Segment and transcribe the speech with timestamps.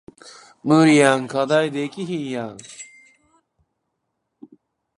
[0.63, 2.57] 無理やん課題できへんやん